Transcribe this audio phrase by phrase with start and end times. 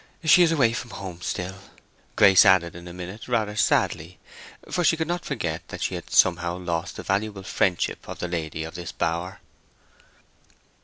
[0.23, 1.59] "She is away from home still,"
[2.15, 4.17] Grace added in a minute, rather sadly,
[4.71, 8.27] for she could not forget that she had somehow lost the valuable friendship of the
[8.27, 9.41] lady of this bower.